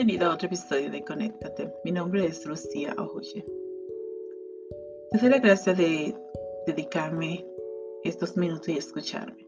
Bienvenido 0.00 0.30
a 0.30 0.34
otro 0.34 0.46
episodio 0.46 0.90
de 0.90 1.04
Conéctate. 1.04 1.74
Mi 1.84 1.92
nombre 1.92 2.24
es 2.24 2.46
Lucía 2.46 2.94
Ojoye. 2.96 3.44
Te 5.10 5.18
doy 5.18 5.28
la 5.28 5.38
gracia 5.40 5.74
de 5.74 6.16
dedicarme 6.66 7.44
estos 8.02 8.34
minutos 8.34 8.70
y 8.70 8.78
escucharme. 8.78 9.46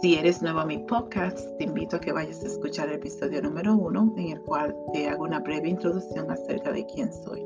Si 0.00 0.14
eres 0.14 0.42
nuevo 0.42 0.60
a 0.60 0.64
mi 0.64 0.78
podcast, 0.78 1.40
te 1.58 1.64
invito 1.64 1.96
a 1.96 2.00
que 2.00 2.12
vayas 2.12 2.40
a 2.44 2.46
escuchar 2.46 2.88
el 2.88 2.94
episodio 2.94 3.42
número 3.42 3.74
uno, 3.74 4.14
en 4.16 4.28
el 4.28 4.40
cual 4.42 4.76
te 4.92 5.08
hago 5.08 5.24
una 5.24 5.40
breve 5.40 5.68
introducción 5.68 6.30
acerca 6.30 6.70
de 6.70 6.86
quién 6.86 7.12
soy 7.12 7.42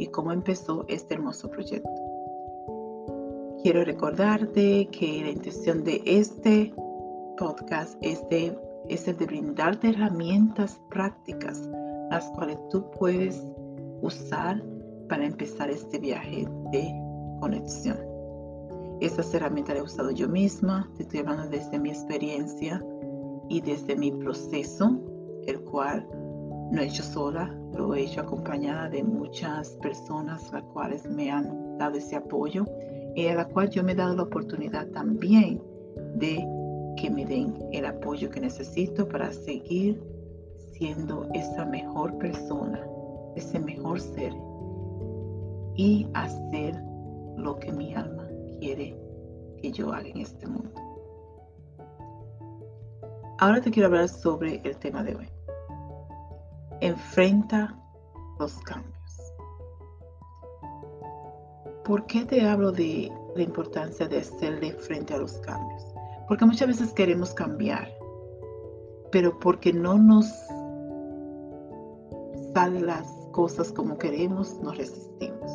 y 0.00 0.08
cómo 0.08 0.32
empezó 0.32 0.84
este 0.88 1.14
hermoso 1.14 1.48
proyecto. 1.48 1.88
Quiero 3.62 3.84
recordarte 3.84 4.88
que 4.90 5.20
la 5.22 5.30
intención 5.30 5.84
de 5.84 6.02
este 6.04 6.74
podcast 7.38 7.96
es 8.02 8.28
de 8.30 8.58
es 8.88 9.08
el 9.08 9.16
de 9.16 9.26
brindarte 9.26 9.88
herramientas 9.88 10.78
prácticas 10.90 11.70
las 12.14 12.30
cuales 12.30 12.56
tú 12.70 12.88
puedes 12.92 13.42
usar 14.00 14.62
para 15.08 15.26
empezar 15.26 15.68
este 15.68 15.98
viaje 15.98 16.46
de 16.70 16.88
conexión. 17.40 17.98
Estas 19.00 19.34
herramientas 19.34 19.74
las 19.74 19.82
he 19.82 19.86
usado 19.86 20.10
yo 20.12 20.28
misma, 20.28 20.88
te 20.96 21.02
estoy 21.02 21.20
hablando 21.20 21.48
desde 21.48 21.76
mi 21.76 21.90
experiencia 21.90 22.80
y 23.48 23.60
desde 23.60 23.96
mi 23.96 24.12
proceso, 24.12 24.96
el 25.48 25.60
cual 25.62 26.06
no 26.70 26.80
he 26.80 26.86
hecho 26.86 27.02
sola, 27.02 27.52
lo 27.76 27.92
he 27.96 28.02
hecho 28.02 28.20
acompañada 28.20 28.88
de 28.88 29.02
muchas 29.02 29.70
personas 29.82 30.52
las 30.52 30.62
cuales 30.72 31.04
me 31.10 31.32
han 31.32 31.76
dado 31.78 31.96
ese 31.96 32.14
apoyo 32.14 32.64
y 33.16 33.26
a 33.26 33.34
la 33.34 33.48
cual 33.48 33.70
yo 33.70 33.82
me 33.82 33.90
he 33.90 33.96
dado 33.96 34.14
la 34.14 34.22
oportunidad 34.22 34.86
también 34.90 35.60
de 36.14 36.46
que 36.96 37.10
me 37.10 37.26
den 37.26 37.58
el 37.72 37.84
apoyo 37.84 38.30
que 38.30 38.40
necesito 38.40 39.08
para 39.08 39.32
seguir 39.32 40.13
siendo 40.76 41.28
esa 41.34 41.64
mejor 41.64 42.16
persona, 42.18 42.80
ese 43.36 43.58
mejor 43.58 44.00
ser 44.00 44.32
y 45.76 46.08
hacer 46.14 46.74
lo 47.36 47.58
que 47.58 47.72
mi 47.72 47.94
alma 47.94 48.28
quiere 48.58 48.96
que 49.60 49.72
yo 49.72 49.92
haga 49.92 50.08
en 50.08 50.18
este 50.18 50.46
mundo. 50.46 50.70
Ahora 53.38 53.60
te 53.60 53.70
quiero 53.70 53.88
hablar 53.88 54.08
sobre 54.08 54.60
el 54.64 54.76
tema 54.76 55.02
de 55.02 55.16
hoy. 55.16 55.28
Enfrenta 56.80 57.76
los 58.38 58.54
cambios. 58.60 58.94
¿Por 61.84 62.06
qué 62.06 62.24
te 62.24 62.46
hablo 62.46 62.72
de 62.72 63.12
la 63.34 63.42
importancia 63.42 64.06
de 64.06 64.18
hacerle 64.18 64.72
frente 64.72 65.14
a 65.14 65.18
los 65.18 65.32
cambios? 65.38 65.84
Porque 66.28 66.46
muchas 66.46 66.68
veces 66.68 66.92
queremos 66.92 67.34
cambiar, 67.34 67.92
pero 69.10 69.38
porque 69.38 69.72
no 69.72 69.98
nos 69.98 70.26
salen 72.54 72.86
las 72.86 73.06
cosas 73.32 73.72
como 73.72 73.98
queremos, 73.98 74.58
nos 74.62 74.76
resistimos. 74.78 75.50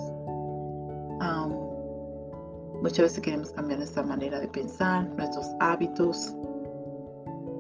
muchas 2.82 3.00
veces 3.00 3.20
queremos 3.22 3.52
cambiar 3.52 3.80
nuestra 3.80 4.04
manera 4.04 4.40
de 4.40 4.48
pensar, 4.48 5.10
nuestros 5.18 5.46
hábitos, 5.60 6.34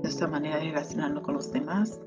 nuestra 0.01 0.27
manera 0.27 0.57
de 0.57 0.65
relacionarnos 0.65 1.23
con 1.23 1.33
los 1.35 1.51
demás, 1.51 1.99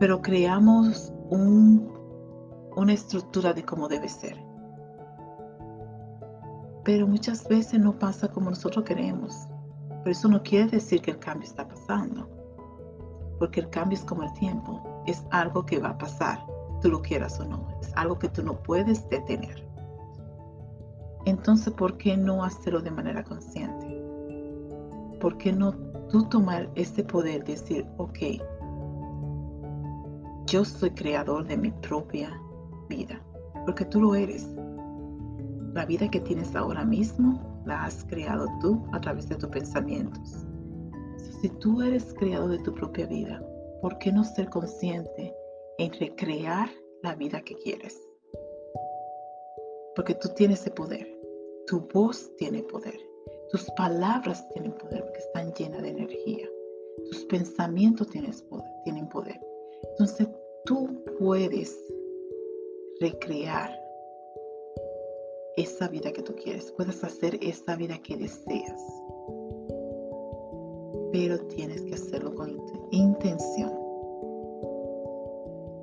pero 0.00 0.22
creamos 0.22 1.12
una 1.30 2.92
estructura 2.92 3.52
de 3.52 3.62
cómo 3.62 3.88
debe 3.88 4.08
ser. 4.08 4.36
Pero 6.84 7.06
muchas 7.06 7.46
veces 7.46 7.78
no 7.78 7.98
pasa 7.98 8.28
como 8.28 8.48
nosotros 8.50 8.84
queremos. 8.84 9.46
Pero 10.02 10.10
eso 10.10 10.28
no 10.28 10.42
quiere 10.42 10.68
decir 10.70 11.02
que 11.02 11.10
el 11.10 11.18
cambio 11.18 11.46
está 11.46 11.68
pasando. 11.68 12.26
Porque 13.38 13.60
el 13.60 13.68
cambio 13.68 13.98
es 13.98 14.04
como 14.04 14.22
el 14.22 14.32
tiempo. 14.32 14.97
Es 15.08 15.24
algo 15.30 15.64
que 15.64 15.78
va 15.78 15.88
a 15.88 15.98
pasar, 15.98 16.44
tú 16.82 16.90
lo 16.90 17.00
quieras 17.00 17.40
o 17.40 17.44
no. 17.46 17.66
Es 17.80 17.90
algo 17.96 18.18
que 18.18 18.28
tú 18.28 18.42
no 18.42 18.62
puedes 18.62 19.08
detener. 19.08 19.66
Entonces, 21.24 21.72
¿por 21.72 21.96
qué 21.96 22.14
no 22.14 22.44
hacerlo 22.44 22.82
de 22.82 22.90
manera 22.90 23.24
consciente? 23.24 23.86
¿Por 25.18 25.38
qué 25.38 25.50
no 25.50 25.72
tú 26.10 26.24
tomar 26.24 26.70
este 26.74 27.02
poder 27.02 27.42
de 27.44 27.52
decir, 27.52 27.86
ok, 27.96 28.18
yo 30.46 30.62
soy 30.62 30.90
creador 30.90 31.46
de 31.46 31.56
mi 31.56 31.70
propia 31.70 32.38
vida? 32.90 33.18
Porque 33.64 33.86
tú 33.86 34.02
lo 34.02 34.14
eres. 34.14 34.46
La 35.72 35.86
vida 35.86 36.10
que 36.10 36.20
tienes 36.20 36.54
ahora 36.54 36.84
mismo 36.84 37.62
la 37.64 37.84
has 37.84 38.04
creado 38.04 38.46
tú 38.60 38.84
a 38.92 39.00
través 39.00 39.26
de 39.30 39.36
tus 39.36 39.48
pensamientos. 39.48 40.44
Si 41.40 41.48
tú 41.48 41.80
eres 41.80 42.12
creado 42.18 42.48
de 42.48 42.58
tu 42.58 42.74
propia 42.74 43.06
vida, 43.06 43.40
¿por 43.80 43.98
qué 43.98 44.12
no 44.12 44.24
ser 44.24 44.48
consciente 44.48 45.34
en 45.78 45.92
recrear 45.92 46.68
la 47.02 47.14
vida 47.14 47.40
que 47.40 47.54
quieres? 47.56 48.00
Porque 49.94 50.14
tú 50.14 50.28
tienes 50.34 50.60
ese 50.60 50.70
poder. 50.70 51.06
Tu 51.66 51.80
voz 51.92 52.34
tiene 52.36 52.62
poder. 52.62 52.98
Tus 53.50 53.70
palabras 53.72 54.48
tienen 54.50 54.72
poder 54.72 55.04
porque 55.04 55.18
están 55.18 55.52
llenas 55.54 55.82
de 55.82 55.88
energía. 55.88 56.48
Tus 57.10 57.24
pensamientos 57.24 58.08
poder, 58.48 58.70
tienen 58.84 59.08
poder. 59.08 59.40
Entonces 59.90 60.28
tú 60.64 61.04
puedes 61.18 61.76
recrear 63.00 63.70
esa 65.56 65.88
vida 65.88 66.12
que 66.12 66.22
tú 66.22 66.34
quieres, 66.36 66.70
puedes 66.72 67.02
hacer 67.02 67.38
esa 67.42 67.74
vida 67.76 67.98
que 67.98 68.16
deseas. 68.16 68.80
Pero 71.12 71.38
tienes 71.48 71.82
que 71.82 71.94
hacerlo 71.94 72.34
con 72.34 72.56
intención. 72.98 73.72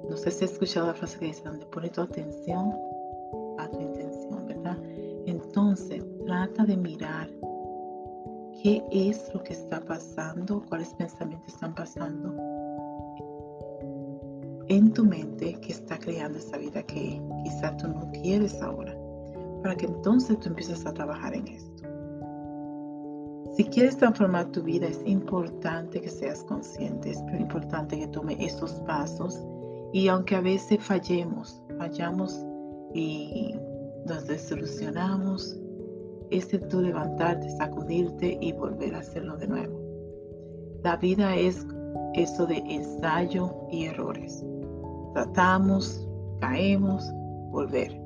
No 0.09 0.17
sé 0.17 0.31
si 0.31 0.45
has 0.45 0.51
escuchado 0.51 0.87
la 0.87 0.93
frase 0.93 1.17
que 1.19 1.25
dice, 1.25 1.41
donde 1.43 1.65
pone 1.67 1.89
tu 1.89 2.01
atención 2.01 2.73
a 3.57 3.69
tu 3.69 3.79
intención, 3.79 4.45
¿verdad? 4.45 4.77
Entonces, 5.25 6.03
trata 6.25 6.65
de 6.65 6.77
mirar 6.77 7.29
qué 8.61 8.83
es 8.91 9.33
lo 9.33 9.43
que 9.43 9.53
está 9.53 9.79
pasando, 9.81 10.63
cuáles 10.69 10.93
pensamientos 10.93 11.53
están 11.53 11.73
pasando 11.75 12.33
en 14.67 14.91
tu 14.93 15.05
mente 15.05 15.53
que 15.61 15.71
está 15.71 15.97
creando 15.97 16.39
esa 16.39 16.57
vida 16.57 16.81
que 16.83 17.21
quizá 17.43 17.75
tú 17.77 17.87
no 17.87 18.11
quieres 18.11 18.61
ahora 18.61 18.95
para 19.61 19.75
que 19.75 19.85
entonces 19.85 20.39
tú 20.39 20.49
empieces 20.49 20.85
a 20.85 20.93
trabajar 20.93 21.35
en 21.35 21.47
esto. 21.47 21.94
Si 23.55 23.63
quieres 23.63 23.97
transformar 23.97 24.51
tu 24.51 24.61
vida, 24.61 24.87
es 24.87 25.01
importante 25.05 26.01
que 26.01 26.09
seas 26.09 26.43
consciente, 26.43 27.11
es 27.11 27.19
importante 27.39 27.97
que 27.97 28.07
tome 28.07 28.35
esos 28.39 28.73
pasos 28.81 29.41
y 29.93 30.09
aunque 30.09 30.35
a 30.35 30.41
veces 30.41 30.83
fallemos, 30.83 31.61
fallamos 31.77 32.37
y 32.93 33.55
nos 34.05 34.27
desilusionamos, 34.27 35.57
es 36.31 36.51
de 36.51 36.59
tú 36.59 36.81
levantarte, 36.81 37.49
sacudirte 37.51 38.37
y 38.41 38.51
volver 38.51 38.93
a 38.93 38.99
hacerlo 38.99 39.37
de 39.37 39.47
nuevo. 39.47 39.79
La 40.83 40.97
vida 40.97 41.35
es 41.35 41.65
eso 42.13 42.45
de 42.45 42.57
ensayo 42.57 43.53
y 43.71 43.85
errores. 43.85 44.43
Tratamos, 45.13 46.05
caemos, 46.41 47.09
volver. 47.51 47.99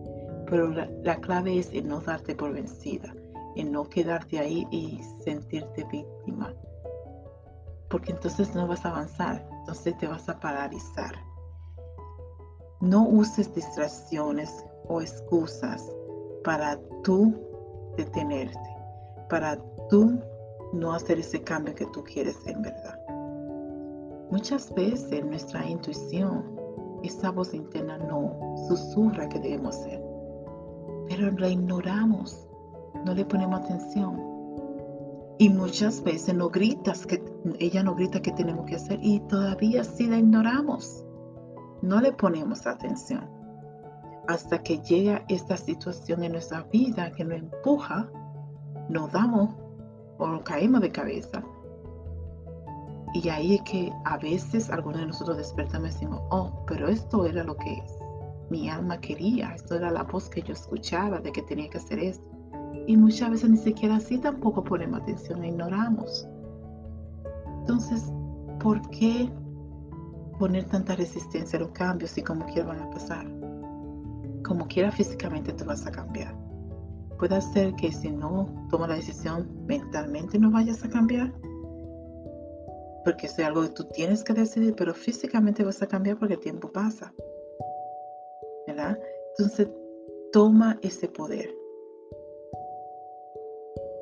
Pero 0.48 0.70
la, 0.70 1.16
clave 1.22 1.60
es 1.60 1.74
en 1.74 1.88
no 1.88 2.02
darte 2.02 2.36
por 2.36 2.54
vencida, 2.54 3.16
no 3.64 3.88
quedarte 3.90 4.40
ahí 4.40 4.68
y 4.72 5.02
sentirte 5.24 5.84
víctima. 5.86 6.54
Porque 7.90 8.12
entonces 8.12 8.54
no 8.54 8.68
vas 8.68 8.86
a 8.86 8.90
avanzar, 8.90 9.48
entonces 9.60 9.98
te 9.98 10.08
vas 10.08 10.30
a 10.30 10.40
paralizar. 10.40 11.14
No 12.82 13.08
uses 13.08 13.54
distracciones 13.54 14.66
o 14.88 15.02
excusas 15.02 15.84
para 16.44 16.80
tú 17.04 17.36
detenerte, 17.98 18.78
para 19.30 19.58
tú 19.90 20.20
no 20.74 20.94
hacer 20.94 21.20
ese 21.20 21.42
cambio 21.44 21.76
que 21.76 21.86
tú 21.88 22.04
quieres 22.04 22.38
en 22.46 22.62
verdad. 22.62 23.00
Muchas 24.32 24.74
veces 24.76 25.26
nuestra 25.26 25.68
intuición, 25.68 26.56
esa 27.04 27.32
voz 27.32 27.54
interna 27.54 27.98
no 27.98 28.56
susurra 28.68 29.28
que 29.28 29.40
debemos 29.40 29.76
ser 29.76 30.10
pero 31.10 31.32
la 31.32 31.50
ignoramos, 31.50 32.48
no 33.06 33.14
le 33.14 33.26
ponemos 33.26 33.62
atención. 33.62 34.20
Y 35.38 35.50
muchas 35.50 36.04
veces 36.04 36.36
no 36.36 36.50
gritas 36.50 37.06
que 37.06 37.24
ella 37.60 37.82
no 37.82 37.96
grita 37.96 38.22
que 38.22 38.32
tenemos 38.34 38.66
que 38.66 38.76
hacer 38.76 39.00
y 39.02 39.22
todavía 39.22 39.84
sí 39.84 40.08
la 40.08 40.18
ignoramos. 40.18 41.06
No 41.82 42.02
le 42.02 42.12
ponemos 42.12 42.68
atención. 42.68 43.30
Hasta 44.28 44.62
que 44.62 44.80
llega 44.80 45.24
esta 45.30 45.56
situación 45.56 46.24
en 46.24 46.34
nuestra 46.34 46.64
vida 46.64 47.12
que 47.12 47.24
nos 47.24 47.40
empuja, 47.40 48.10
nos 48.90 49.12
damos 49.12 49.56
o 50.18 50.44
caemos 50.44 50.82
de 50.82 50.92
cabeza. 50.92 51.42
Y 53.14 53.30
ahí 53.30 53.56
es 53.56 53.62
que 53.62 53.92
a 54.06 54.18
veces 54.18 54.70
algunos 54.70 55.00
de 55.00 55.08
nosotros 55.08 55.38
despertamos 55.38 55.90
y 55.90 55.94
decimos, 55.94 56.22
oh, 56.30 56.64
pero 56.68 56.88
esto 56.90 57.26
era 57.26 57.44
lo 57.44 57.56
que 57.56 57.82
mi 58.50 58.70
alma 58.70 59.00
quería, 59.00 59.54
esto 59.56 59.76
era 59.76 59.90
la 59.90 60.04
voz 60.04 60.30
que 60.30 60.42
yo 60.42 60.54
escuchaba 60.54 61.20
de 61.20 61.32
que 61.32 61.42
tenía 61.42 61.70
que 61.70 61.78
hacer 61.78 62.00
esto. 62.00 62.29
Y 62.88 62.98
muchas 62.98 63.32
veces 63.32 63.50
ni 63.50 63.58
siquiera 63.58 63.98
así 63.98 64.18
tampoco 64.18 64.64
ponemos 64.64 65.02
atención, 65.02 65.44
ignoramos. 65.44 66.28
Entonces, 67.62 68.12
¿por 68.60 68.82
qué 68.90 69.30
poner 70.40 70.64
tanta 70.64 70.96
resistencia 70.96 71.60
a 71.60 71.64
los 71.64 71.72
cambios 71.72 72.18
y 72.18 72.24
como 72.24 72.46
quiera 72.46 72.70
van 72.70 72.80
a 72.80 72.90
pasar. 72.90 73.28
Como 74.44 74.68
quiera 74.68 74.90
físicamente 74.90 75.52
tú 75.52 75.66
vas 75.66 75.86
a 75.86 75.92
cambiar. 75.92 76.34
Puede 77.20 77.42
ser 77.42 77.76
que 77.76 77.92
si 77.92 78.10
no 78.10 78.48
tomas 78.72 78.90
la 78.90 78.96
decisión 78.96 79.48
mentalmente 79.68 80.40
no 80.40 80.50
vayas 80.50 80.84
a 80.84 80.90
cambiar. 80.90 81.34
Porque 83.04 83.28
es 83.28 83.38
algo 83.40 83.64
que 83.64 83.70
tú 83.70 83.84
tienes 83.94 84.24
que 84.24 84.34
decidir, 84.34 84.74
pero 84.76 84.94
físicamente 84.94 85.64
vas 85.64 85.82
a 85.82 85.88
cambiar 85.88 86.18
porque 86.18 86.36
el 86.36 86.40
tiempo 86.40 86.72
pasa. 86.72 87.14
¿Verdad? 88.66 88.98
Entonces 89.38 89.70
toma 90.32 90.80
ese 90.82 91.10
poder. 91.10 91.54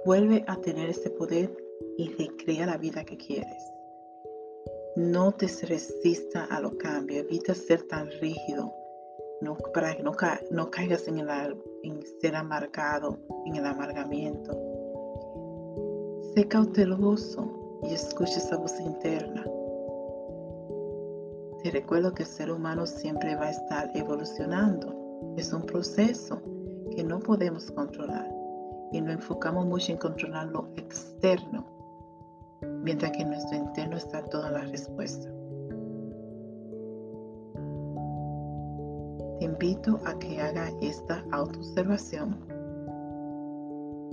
Vuelve 0.07 0.45
a 0.47 0.55
tener 0.55 0.89
ese 0.89 1.09
poder 1.09 1.53
y 1.97 2.07
recrea 2.13 2.65
la 2.65 2.77
vida 2.77 3.03
que 3.03 3.17
quieres. 3.17 3.61
No 4.95 5.33
te 5.33 5.47
resista 5.47 6.45
a 6.45 6.61
los 6.61 6.75
cambios, 6.75 7.25
evita 7.25 7.53
ser 7.53 7.83
tan 7.89 8.09
rígido, 8.21 8.73
para 9.73 9.97
que 9.97 10.03
no, 10.03 10.13
no 10.49 10.71
caigas 10.71 11.09
en, 11.09 11.19
el, 11.19 11.27
en 11.83 12.01
ser 12.21 12.37
amargado, 12.37 13.17
en 13.47 13.57
el 13.57 13.65
amargamiento. 13.65 14.57
Sé 16.33 16.47
cauteloso 16.47 17.81
y 17.83 17.93
escucha 17.93 18.37
esa 18.37 18.55
voz 18.55 18.79
interna. 18.79 19.43
Te 21.61 21.71
recuerdo 21.71 22.13
que 22.13 22.23
el 22.23 22.29
ser 22.29 22.49
humano 22.49 22.87
siempre 22.87 23.35
va 23.35 23.47
a 23.47 23.51
estar 23.51 23.91
evolucionando. 23.93 25.35
Es 25.35 25.51
un 25.51 25.63
proceso 25.63 26.41
que 26.95 27.03
no 27.03 27.19
podemos 27.19 27.69
controlar 27.71 28.36
y 28.91 29.01
nos 29.01 29.15
enfocamos 29.15 29.65
mucho 29.65 29.91
en 29.91 29.97
controlar 29.97 30.47
lo 30.47 30.67
externo 30.77 31.65
mientras 32.61 33.11
que 33.11 33.21
en 33.21 33.29
nuestro 33.29 33.57
interno 33.57 33.97
está 33.97 34.23
toda 34.23 34.51
la 34.51 34.61
respuesta. 34.61 35.29
Te 39.39 39.45
invito 39.45 39.99
a 40.05 40.17
que 40.17 40.41
haga 40.41 40.71
esta 40.81 41.23
autoobservación 41.31 42.37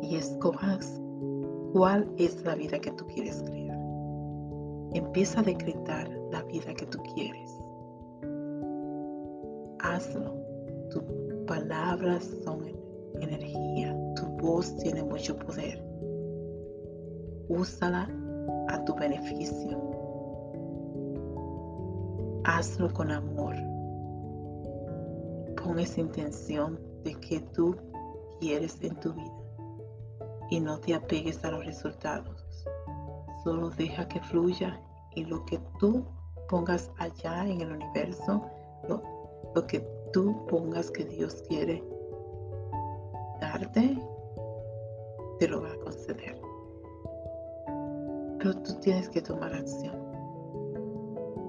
y 0.03 0.17
escojas 0.17 1.01
cuál 1.73 2.11
es 2.19 2.45
la 2.45 2.55
vida 2.55 2.79
que 2.79 2.91
tú 2.93 3.07
quieres 3.07 3.43
crear. 3.45 3.79
Empieza 4.93 5.41
a 5.41 5.45
decretar 5.45 6.09
la 6.31 6.43
vida 6.43 6.75
que 6.75 6.87
tú 6.87 6.99
quieres. 7.15 7.51
Hazlo. 9.81 10.35
Tus 10.91 11.03
palabras 11.47 12.31
son 12.45 12.61
energía. 13.21 13.94
Voz 14.45 14.77
tiene 14.77 15.03
mucho 15.03 15.39
poder. 15.39 15.83
Úsala 17.49 18.07
a 18.69 18.85
tu 18.85 18.95
beneficio. 18.95 19.81
Hazlo 22.45 22.93
con 22.93 23.11
amor. 23.11 23.55
Pon 25.57 25.79
esa 25.79 25.99
intención 25.99 26.79
de 27.05 27.15
que 27.15 27.41
tú 27.55 27.75
quieres 28.39 28.77
en 28.83 28.95
tu 29.01 29.15
vida 29.15 29.33
y 30.51 30.61
no 30.61 30.79
te 30.79 30.93
apegues 30.93 31.43
a 31.43 31.51
los 31.51 31.65
resultados. 31.65 32.45
Solo 33.45 33.71
deja 33.71 34.07
que 34.09 34.21
fluya 34.21 34.79
y 35.15 35.25
lo 35.25 35.43
que 35.47 35.59
tú 35.81 36.05
pongas 36.51 36.91
allá 36.99 37.49
en 37.49 37.63
el 37.63 37.73
universo, 37.73 38.43
lo 39.55 39.67
que 39.67 39.81
tú 40.13 40.45
pongas 40.49 40.91
que 40.91 41.07
Dios 41.07 41.43
quiere 41.49 41.83
darte, 43.41 43.99
te 45.45 45.51
lo 45.51 45.61
va 45.61 45.73
a 45.73 45.77
conceder. 45.77 46.41
Pero 48.39 48.57
tú 48.63 48.73
tienes 48.81 49.11
que 49.11 49.21
tomar 49.21 49.53
acción. 49.53 49.95